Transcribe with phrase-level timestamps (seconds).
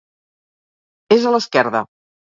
[1.17, 1.87] És a l'Esquerda.